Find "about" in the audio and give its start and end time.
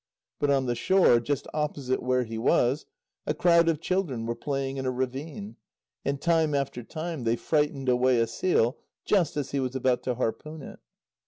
9.75-10.01